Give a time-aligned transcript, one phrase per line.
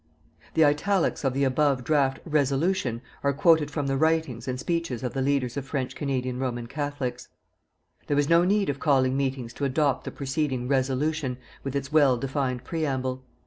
[0.55, 5.15] The italics of the above draft "Resolution" are quoted from the writings and speeches of
[5.15, 7.27] leaders of French Canadian Roman Catholics.
[8.07, 12.17] There was no need of calling meetings to adopt the preceding "Resolution" with its well
[12.17, 13.23] defined preamble.